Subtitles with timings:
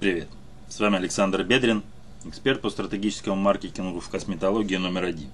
[0.00, 0.28] Привет,
[0.70, 1.82] с вами Александр Бедрин,
[2.24, 5.28] эксперт по стратегическому маркетингу в косметологии номер один.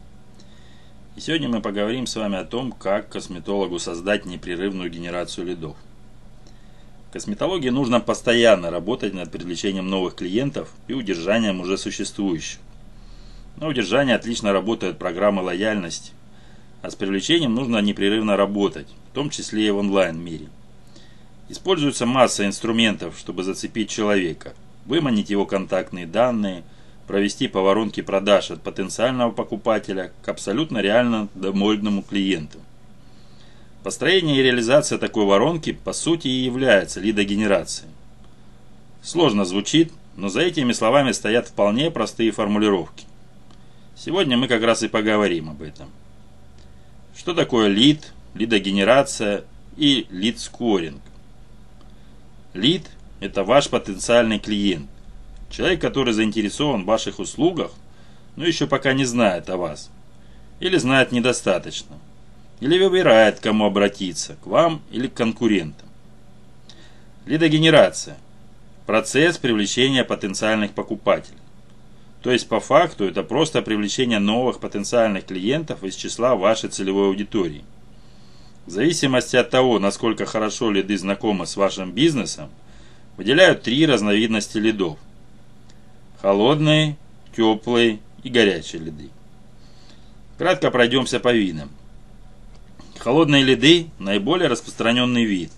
[1.14, 5.76] И сегодня мы поговорим с вами о том, как косметологу создать непрерывную генерацию лидов.
[7.08, 12.58] В косметологии нужно постоянно работать над привлечением новых клиентов и удержанием уже существующих.
[13.58, 16.10] На удержание отлично работают программы лояльности,
[16.82, 20.48] а с привлечением нужно непрерывно работать, в том числе и в онлайн-мире.
[21.48, 24.54] Используется масса инструментов, чтобы зацепить человека,
[24.84, 26.64] выманить его контактные данные,
[27.06, 32.58] провести по воронке продаж от потенциального покупателя к абсолютно реально довольному клиенту.
[33.84, 37.90] Построение и реализация такой воронки по сути и является лидогенерацией.
[39.00, 43.06] Сложно звучит, но за этими словами стоят вполне простые формулировки.
[43.94, 45.90] Сегодня мы как раз и поговорим об этом.
[47.16, 49.44] Что такое лид, лидогенерация
[49.76, 51.00] и лид-скоринг?
[52.56, 52.86] Лид–
[53.20, 54.88] это ваш потенциальный клиент.
[55.50, 57.70] Человек, который заинтересован в ваших услугах,
[58.34, 59.90] но еще пока не знает о вас.
[60.58, 61.98] Или знает недостаточно.
[62.60, 65.86] Или выбирает, к кому обратиться, к вам или к конкурентам.
[67.26, 68.16] Лидогенерация–
[68.86, 71.38] процесс привлечения потенциальных покупателей.
[72.22, 77.64] То есть по факту это просто привлечение новых потенциальных клиентов из числа вашей целевой аудитории–
[78.66, 82.50] в зависимости от того, насколько хорошо лиды знакомы с вашим бизнесом,
[83.16, 84.98] выделяют три разновидности лидов.
[86.20, 86.96] Холодные,
[87.34, 89.10] теплые и горячие лиды.
[90.36, 91.70] Кратко пройдемся по видам.
[92.98, 95.52] Холодные лиды– наиболее распространенный вид.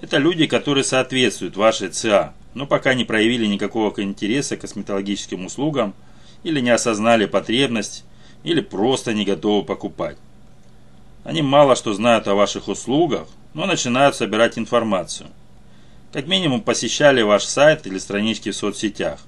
[0.00, 5.94] Это люди, которые соответствуют вашей ЦА, но пока не проявили никакого интереса к косметологическим услугам
[6.44, 8.04] или не осознали потребность,
[8.42, 10.16] или просто не готовы покупать.
[11.24, 15.28] Они мало что знают о ваших услугах, но начинают собирать информацию.
[16.12, 19.20] Как минимум посещали ваш сайт или странички в соцсетях.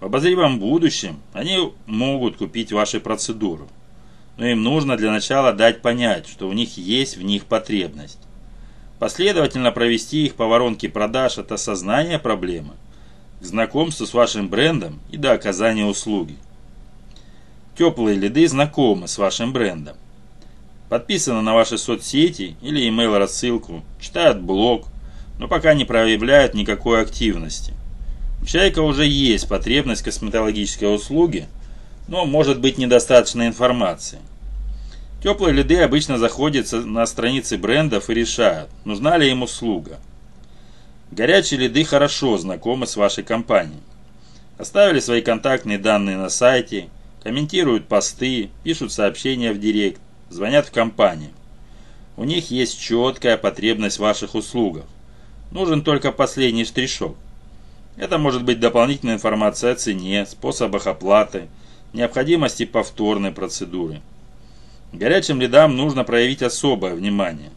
[0.00, 3.64] В обозримом будущем они могут купить ваши процедуры.
[4.36, 8.20] Но им нужно для начала дать понять, что у них есть в них потребность.
[9.00, 12.74] Последовательно провести их по воронке продаж от осознания проблемы
[13.40, 16.36] к знакомству с вашим брендом и до оказания услуги.
[17.76, 19.96] Теплые лиды знакомы с вашим брендом
[20.88, 24.86] подписаны на ваши соцсети или email рассылку, читают блог,
[25.38, 27.74] но пока не проявляют никакой активности.
[28.40, 31.48] У человека уже есть потребность косметологической услуге,
[32.06, 34.18] но может быть недостаточно информации.
[35.22, 39.98] Теплые лиды обычно заходят на страницы брендов и решают, нужна ли им услуга.
[41.10, 43.80] Горячие лиды хорошо знакомы с вашей компанией.
[44.58, 46.88] Оставили свои контактные данные на сайте,
[47.22, 50.00] комментируют посты, пишут сообщения в директ,
[50.30, 51.30] звонят в компанию.
[52.16, 54.84] У них есть четкая потребность в ваших услугах.
[55.50, 57.16] Нужен только последний штришок.
[57.96, 61.48] Это может быть дополнительная информация о цене, способах оплаты,
[61.92, 64.00] необходимости повторной процедуры.
[64.92, 67.50] Горячим лидам нужно проявить особое внимание.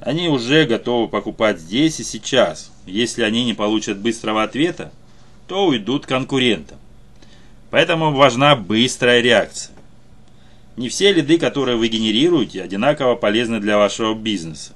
[0.00, 2.72] Они уже готовы покупать здесь и сейчас.
[2.86, 4.92] Если они не получат быстрого ответа,
[5.46, 6.78] то уйдут конкурентам.
[7.70, 9.74] Поэтому важна быстрая реакция.
[10.76, 14.72] Не все лиды, которые вы генерируете, одинаково полезны для вашего бизнеса.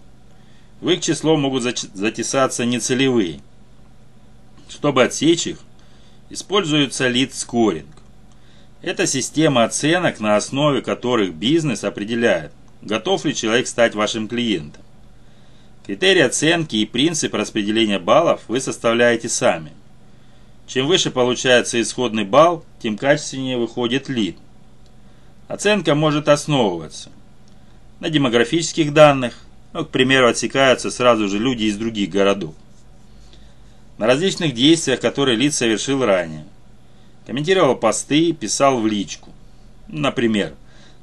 [0.81, 3.41] В их число могут затесаться нецелевые.
[4.69, 5.59] Чтобы отсечь их,
[6.29, 7.87] используется лид-скоринг.
[8.83, 12.53] Это система оценок, на основе которых бизнес определяет,
[12.83, 14.83] готов ли человек стать вашим клиентом.
[15.87, 19.73] Критерии оценки и принцип распределения баллов вы составляете сами.
[20.67, 24.37] Чем выше получается исходный балл, тем качественнее выходит лид.
[25.49, 27.11] Оценка может основываться
[28.01, 29.39] на демографических данных,
[29.73, 32.55] ну, к примеру, отсекаются сразу же люди из других городов,
[33.99, 36.45] на различных действиях, которые лиц совершил ранее.
[37.27, 39.31] Комментировал посты, писал в личку.
[39.89, 40.55] Например,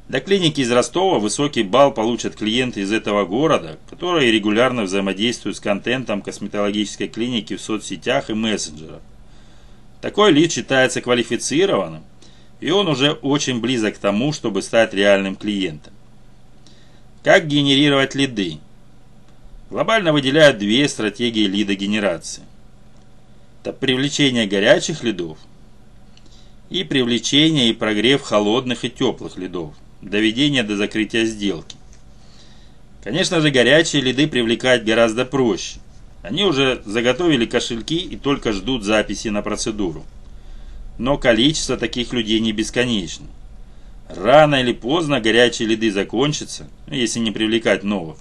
[0.10, 5.62] для клиники из Ростова высокий балл получат клиенты из этого города, которые регулярно взаимодействуют с
[5.62, 9.02] контентом косметологической клиники в соцсетях и мессенджерах.
[10.02, 12.04] Такой лид считается квалифицированным,
[12.64, 15.92] и он уже очень близок к тому, чтобы стать реальным клиентом.
[17.22, 18.60] Как генерировать лиды?
[19.70, 22.44] Глобально выделяют две стратегии лидогенерации.
[23.62, 25.38] Это привлечение горячих лидов
[26.70, 31.76] и привлечение и прогрев холодных и теплых лидов, доведение до закрытия сделки.
[33.04, 35.80] Конечно же, горячие лиды привлекать гораздо проще.
[36.22, 40.06] Они уже заготовили кошельки и только ждут записи на процедуру
[40.98, 43.26] но количество таких людей не бесконечно.
[44.10, 48.18] Рано или поздно горячие лиды закончатся, если не привлекать новых.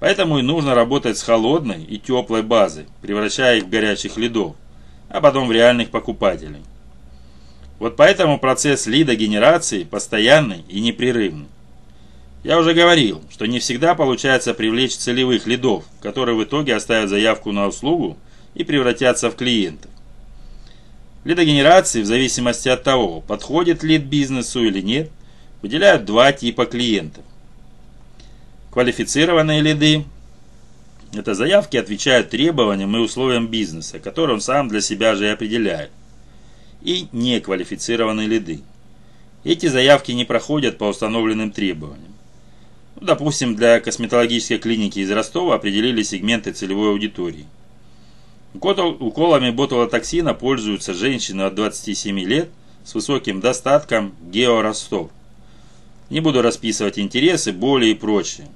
[0.00, 4.54] Поэтому и нужно работать с холодной и теплой базой, превращая их в горячих лидов,
[5.08, 6.62] а потом в реальных покупателей.
[7.78, 11.46] Вот поэтому процесс лидогенерации постоянный и непрерывный.
[12.44, 17.52] Я уже говорил, что не всегда получается привлечь целевых лидов, которые в итоге оставят заявку
[17.52, 18.16] на услугу
[18.54, 19.90] и превратятся в клиентов.
[21.26, 25.10] Лидогенерации, в зависимости от того, подходит лид бизнесу или нет,
[25.60, 27.24] выделяют два типа клиентов.
[28.70, 30.04] Квалифицированные лиды–
[31.12, 35.90] это заявки отвечают требованиям и условиям бизнеса, которые он сам для себя же и определяет.
[36.82, 38.60] И неквалифицированные лиды.
[39.42, 42.14] Эти заявки не проходят по установленным требованиям.
[43.00, 47.46] Ну, допустим, для косметологической клиники из Ростова определили сегменты целевой аудитории.
[48.60, 52.48] Уколами ботулотоксина пользуются женщины от 27 лет
[52.84, 55.10] с высоким достатком георостов.
[56.08, 58.48] Не буду расписывать интересы, боли и прочее.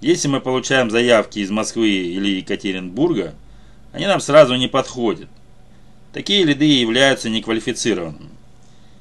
[0.00, 3.34] Если мы получаем заявки из Москвы или Екатеринбурга,
[3.92, 5.28] они нам сразу не подходят.
[6.12, 8.30] Такие лиды являются неквалифицированными.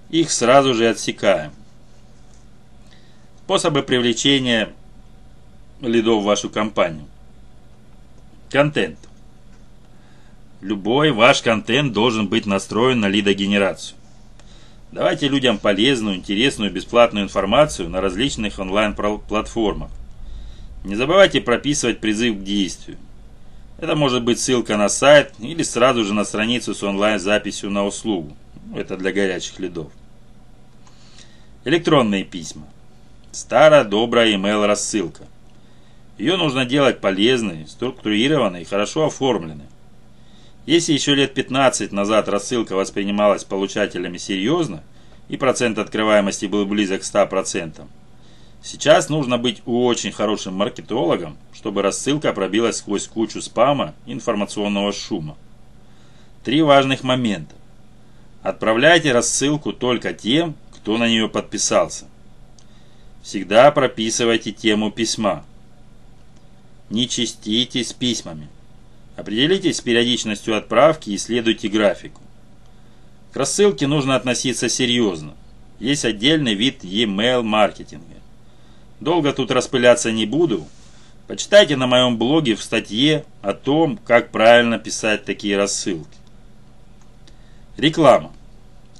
[0.09, 1.53] Их сразу же отсекаем.
[3.45, 4.73] Способы привлечения
[5.81, 7.05] лидов в вашу компанию.
[8.51, 8.99] Контент.
[10.61, 13.97] Любой ваш контент должен быть настроен на лидогенерацию.
[14.91, 19.89] Давайте людям полезную, интересную, бесплатную информацию на различных онлайн-платформах.
[20.83, 22.97] Не забывайте прописывать призыв к действию.
[23.77, 28.35] Это может быть ссылка на сайт или сразу же на страницу с онлайн-записью на услугу.
[28.75, 29.91] Это для горячих лидов.
[31.63, 32.67] Электронные письма.
[33.31, 35.23] Старая добрая email рассылка.
[36.17, 39.67] Ее нужно делать полезной, структурированной и хорошо оформленной.
[40.69, 44.83] Если еще лет 15 назад рассылка воспринималась получателями серьезно
[45.27, 47.87] и процент открываемости был близок к 100%,
[48.61, 55.37] Сейчас нужно быть очень хорошим маркетологом, чтобы рассылка пробилась сквозь кучу спама информационного шума.
[56.43, 57.55] Три важных момента.
[58.43, 62.05] Отправляйте рассылку только тем, кто на нее подписался.
[63.23, 65.43] Всегда прописывайте тему письма.
[66.91, 68.49] Не чиститесь письмами.
[69.19, 72.21] Определитесь с периодичностью отправки и следуйте графику.
[73.33, 75.33] К рассылке нужно относиться серьезно.
[75.77, 78.15] Есть отдельный вид e-mail маркетинга.
[79.01, 80.65] Долго тут распыляться не буду.
[81.27, 86.17] Почитайте на моем блоге в статье о том, как правильно писать такие рассылки.
[87.75, 88.31] Реклама.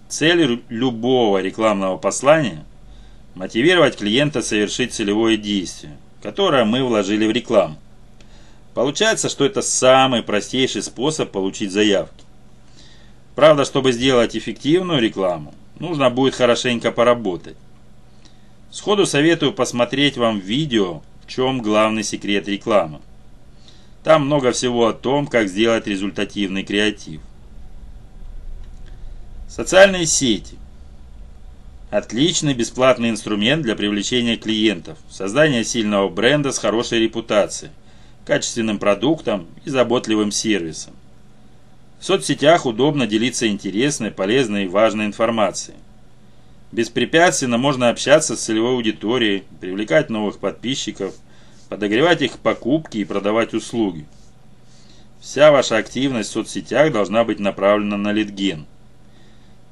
[0.10, 2.66] Цель любого рекламного послания–
[3.36, 7.78] мотивировать клиента совершить целевое действие, которое мы вложили в рекламу.
[8.74, 12.24] Получается, что это самый простейший способ получить заявки.
[13.36, 17.56] Правда, чтобы сделать эффективную рекламу, нужно будет хорошенько поработать.
[18.72, 23.00] Сходу советую посмотреть вам видео «В чем главный секрет рекламы».
[24.04, 27.22] Там много всего о том, как сделать результативный креатив.
[29.48, 30.56] Социальные сети.
[31.90, 37.72] Отличный бесплатный инструмент для привлечения клиентов, создания сильного бренда с хорошей репутацией,
[38.26, 40.94] качественным продуктом и заботливым сервисом.
[42.00, 45.78] В соцсетях удобно делиться интересной, полезной и важной информацией.
[46.72, 51.14] Беспрепятственно можно общаться с целевой аудиторией, привлекать новых подписчиков,
[51.68, 54.06] подогревать их покупки и продавать услуги.
[55.20, 58.66] Вся ваша активность в соцсетях должна быть направлена на литген.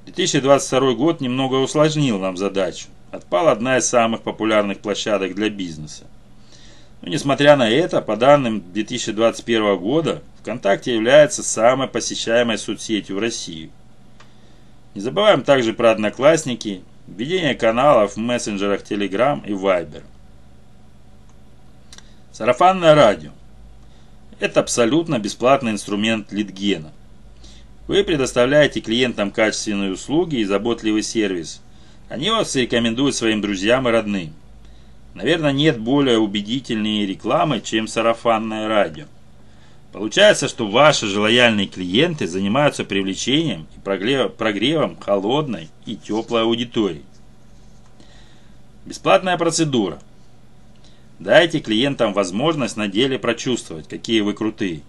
[0.05, 2.87] 2022 год немного усложнил нам задачу.
[3.11, 6.05] Отпала одна из самых популярных площадок для бизнеса.
[7.01, 13.69] Но несмотря на это, по данным 2021 года, ВКонтакте является самой посещаемой соцсетью в России.
[14.95, 20.03] Не забываем также про Одноклассники, введение каналов в мессенджерах Telegram и Viber.
[22.31, 23.31] Сарафанное радио.
[24.39, 26.91] Это абсолютно бесплатный инструмент лидгена.
[27.87, 31.61] Вы предоставляете клиентам качественные услуги и заботливый сервис.
[32.09, 34.33] Они вас рекомендуют своим друзьям и родным.
[35.17, 39.05] Наверное, нет более убедительной рекламы, чем сарафанное радио.
[39.91, 47.01] Получается, что ваши же лояльные клиенты занимаются привлечением и прогревом холодной и теплой аудитории.
[48.85, 49.97] Бесплатная процедура.
[51.17, 54.81] Дайте клиентам возможность на деле прочувствовать, какие вы крутые.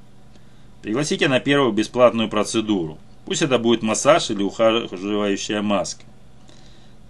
[0.82, 2.98] Пригласите на первую бесплатную процедуру.
[3.24, 6.04] Пусть это будет массаж или ухаживающая маска.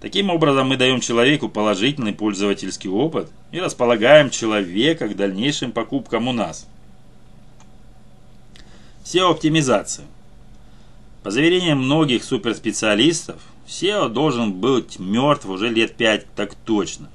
[0.01, 6.31] Таким образом мы даем человеку положительный пользовательский опыт и располагаем человека к дальнейшим покупкам у
[6.31, 6.67] нас.
[9.03, 10.05] SEO-оптимизация.
[11.23, 17.09] По заверениям многих суперспециалистов, SEO должен быть мертв уже лет 5 так точно.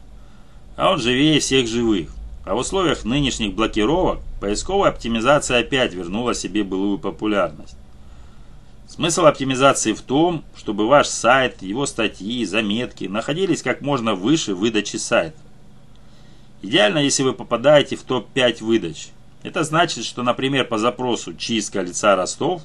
[0.76, 2.10] А он живее всех живых.
[2.44, 7.76] А в условиях нынешних блокировок поисковая оптимизация опять вернула себе былую популярность.
[8.86, 14.96] Смысл оптимизации в том, чтобы ваш сайт, его статьи, заметки находились как можно выше выдачи
[14.96, 15.38] сайта.
[16.62, 19.08] Идеально, если вы попадаете в топ-5 выдач.
[19.42, 22.62] Это значит, что, например, по запросу «Чистка лица Ростов»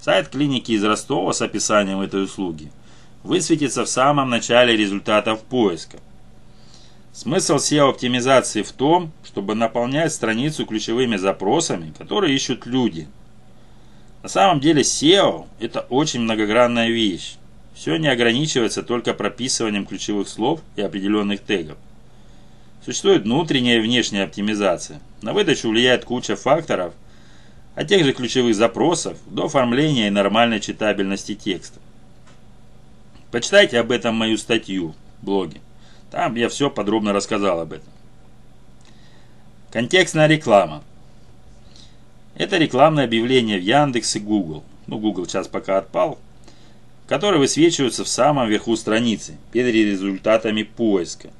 [0.00, 2.70] сайт клиники из Ростова с описанием этой услуги
[3.22, 5.98] высветится в самом начале результатов поиска.
[7.12, 13.08] Смысл SEO-оптимизации в том, чтобы наполнять страницу ключевыми запросами, которые ищут люди–
[14.24, 17.36] на самом деле SEO– это очень многогранная вещь.
[17.74, 21.76] Все не ограничивается только прописыванием ключевых слов и определенных тегов.
[22.82, 25.02] Существует внутренняя и внешняя оптимизация.
[25.20, 26.94] На выдачу влияет куча факторов,
[27.74, 31.78] от тех же ключевых запросов до оформления и нормальной читабельности текста.
[33.30, 35.60] Почитайте об этом мою статью в блоге.
[36.10, 37.92] Там я все подробно рассказал об этом.
[39.70, 40.82] Контекстная реклама–
[42.36, 44.64] это рекламное объявление в Яндекс и Google.
[44.86, 46.18] Ну, Google сейчас пока отпал.
[47.06, 51.30] Которые высвечиваются в самом верху страницы, перед результатами поиска.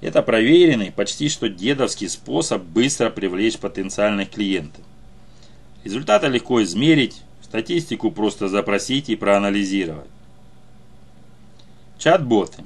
[0.00, 4.84] Это проверенный, почти что дедовский способ быстро привлечь потенциальных клиентов.
[5.84, 10.08] Результаты легко измерить, статистику просто запросить и проанализировать.
[11.98, 12.62] Чат-боты.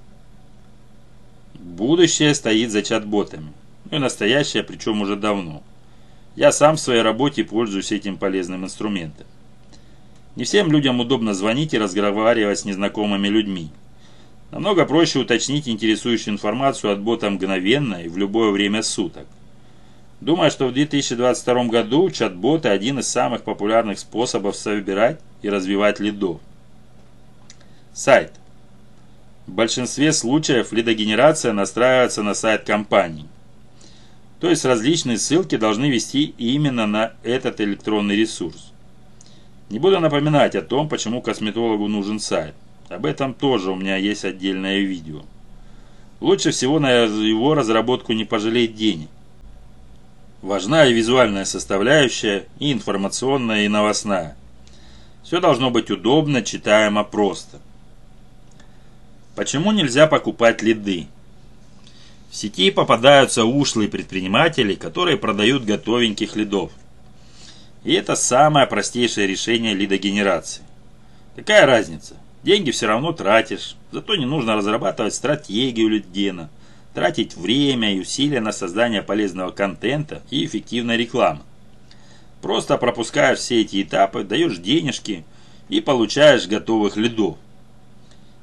[1.54, 3.52] Будущее стоит за чат-ботами.
[3.90, 5.62] Ну и настоящее, причем уже давно.
[6.34, 9.26] Я сам в своей работе пользуюсь этим полезным инструментом.
[10.34, 13.70] Не всем людям удобно звонить и разговаривать с незнакомыми людьми.
[14.50, 19.26] Намного проще уточнить интересующую информацию от бота мгновенно и в любое время суток.
[20.22, 26.40] Думаю, что в 2022 году чат-боты один из самых популярных способов собирать и развивать лидов.
[27.92, 28.32] Сайт.
[29.46, 33.26] В большинстве случаев лидогенерация настраивается на сайт компании.
[34.42, 38.72] То есть различные ссылки должны вести именно на этот электронный ресурс.
[39.70, 42.56] Не буду напоминать о том, почему косметологу нужен сайт.
[42.88, 45.22] Об этом тоже у меня есть отдельное видео.
[46.18, 49.10] Лучше всего на его разработку не пожалеть денег.
[50.42, 54.36] Важна и визуальная составляющая, и информационная, и новостная.
[55.22, 57.60] Все должно быть удобно, читаемо, просто.
[59.36, 61.06] Почему нельзя покупать лиды?
[62.32, 66.72] В сети попадаются ушлые предприниматели, которые продают готовеньких лидов.
[67.84, 70.62] И это самое простейшее решение лидогенерации.
[71.36, 72.16] Какая разница?
[72.42, 76.48] Деньги все равно тратишь, зато не нужно разрабатывать стратегию лидгена,
[76.94, 81.40] тратить время и усилия на создание полезного контента и эффективной рекламы.
[82.40, 85.26] Просто пропускаешь все эти этапы, даешь денежки
[85.68, 87.36] и получаешь готовых лидов.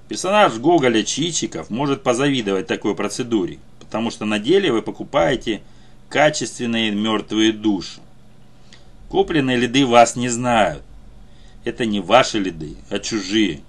[0.08, 3.58] Персонаж Гоголя Чичиков может позавидовать такой процедуре
[3.90, 5.62] потому что на деле вы покупаете
[6.10, 8.02] качественные мертвые души.
[9.10, 10.84] Купленные лиды вас не знают.
[11.64, 13.62] Это не ваши лиды, а чужие.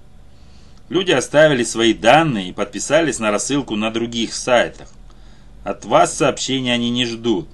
[0.91, 4.89] Люди оставили свои данные и подписались на рассылку на других сайтах.
[5.65, 7.49] От вас сообщения они не ждут.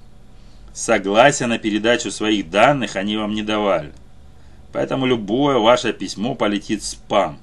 [0.74, 3.92] Согласия на передачу своих данных они вам не давали.
[4.72, 7.38] Поэтому любое ваше письмо полетит в спам.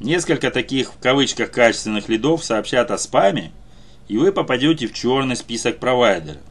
[0.00, 3.52] Несколько таких в кавычках качественных лидов сообщат о спаме
[4.08, 6.42] и вы попадете в черный список провайдеров.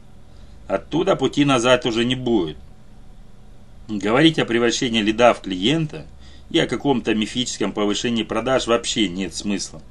[0.67, 2.57] Оттуда пути назад уже не будет.
[3.87, 6.05] Говорить о превращении лида в клиента
[6.49, 9.81] и о каком-то мифическом повышении продаж вообще нет смысла.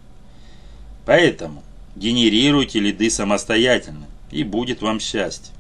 [1.05, 1.63] Поэтому
[1.97, 5.55] генерируйте лиды самостоятельно, и будет вам счастье.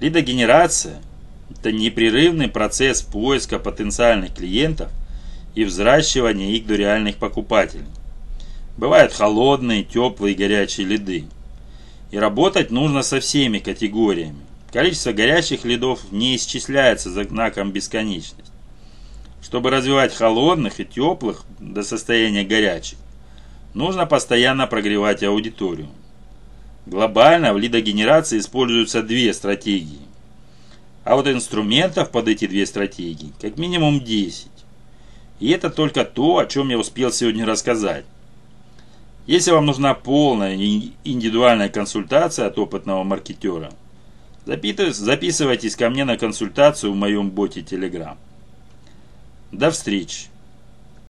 [0.00, 1.00] Лидогенерация–
[1.50, 4.90] это непрерывный процесс поиска потенциальных клиентов
[5.54, 7.86] и взращивания их до реальных покупателей.
[8.76, 11.26] Бывают холодные, теплые, горячие леды.
[12.10, 14.40] И работать нужно со всеми категориями.
[14.72, 18.50] Количество горячих ледов не исчисляется за знаком бесконечность.
[19.40, 22.98] Чтобы развивать холодных и теплых до состояния горячих,
[23.74, 25.88] нужно постоянно прогревать аудиторию.
[26.86, 30.00] Глобально в лидогенерации используются две стратегии.
[31.04, 34.48] А вот инструментов под эти две стратегии как минимум 10.
[35.38, 38.04] И это только то, о чем я успел сегодня рассказать.
[39.26, 43.72] Если вам нужна полная индивидуальная консультация от опытного маркетера,
[44.44, 48.18] записывайтесь ко мне на консультацию в моем боте Telegram.
[49.50, 50.33] До встречи!